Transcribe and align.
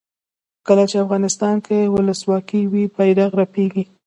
کله 0.67 0.83
چې 0.89 0.95
افغانستان 1.03 1.55
کې 1.65 1.77
ولسواکي 1.93 2.61
وي 2.71 2.83
بیرغ 2.95 3.31
رپیږي. 3.41 3.83